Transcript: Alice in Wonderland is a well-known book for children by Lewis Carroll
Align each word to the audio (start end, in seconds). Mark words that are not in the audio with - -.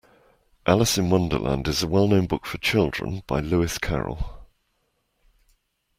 Alice 0.65 0.97
in 0.97 1.11
Wonderland 1.11 1.67
is 1.67 1.83
a 1.83 1.87
well-known 1.87 2.25
book 2.25 2.47
for 2.47 2.57
children 2.57 3.21
by 3.27 3.39
Lewis 3.39 3.77
Carroll 3.77 4.47